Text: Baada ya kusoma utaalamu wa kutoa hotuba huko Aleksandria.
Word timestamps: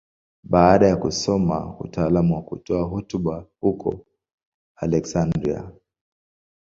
Baada 0.43 0.87
ya 0.87 0.95
kusoma 0.97 1.79
utaalamu 1.79 2.35
wa 2.35 2.41
kutoa 2.41 2.83
hotuba 2.83 3.45
huko 3.59 4.05
Aleksandria. 4.75 5.71